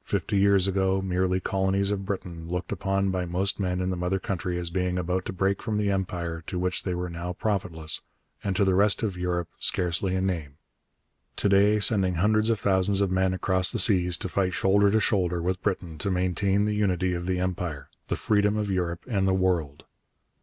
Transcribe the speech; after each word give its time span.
Fifty 0.00 0.38
years 0.38 0.66
ago, 0.66 1.02
merely 1.02 1.40
colonies 1.40 1.90
of 1.90 2.06
Britain, 2.06 2.48
looked 2.48 2.72
upon 2.72 3.10
by 3.10 3.26
most 3.26 3.60
men 3.60 3.82
in 3.82 3.90
the 3.90 3.98
mother 3.98 4.18
country 4.18 4.58
as 4.58 4.70
being 4.70 4.96
about 4.96 5.26
to 5.26 5.32
break 5.34 5.60
from 5.60 5.76
the 5.76 5.90
Empire 5.90 6.42
to 6.46 6.58
which 6.58 6.84
they 6.84 6.94
were 6.94 7.10
now 7.10 7.34
profitless, 7.34 8.00
and 8.42 8.56
to 8.56 8.64
the 8.64 8.74
rest 8.74 9.02
of 9.02 9.18
Europe 9.18 9.50
scarcely 9.58 10.14
a 10.16 10.22
name! 10.22 10.56
To 11.36 11.50
day, 11.50 11.80
sending 11.80 12.14
hundreds 12.14 12.48
of 12.48 12.58
thousands 12.58 13.02
of 13.02 13.10
men 13.10 13.34
across 13.34 13.70
the 13.70 13.78
seas 13.78 14.16
to 14.16 14.28
fight 14.30 14.54
shoulder 14.54 14.90
to 14.90 15.00
shoulder 15.00 15.42
with 15.42 15.62
Britain 15.62 15.98
to 15.98 16.10
maintain 16.10 16.64
the 16.64 16.74
unity 16.74 17.12
of 17.12 17.26
the 17.26 17.38
Empire, 17.38 17.90
the 18.08 18.16
freedom 18.16 18.56
of 18.56 18.70
Europe 18.70 19.04
and 19.06 19.28
the 19.28 19.34
world! 19.34 19.84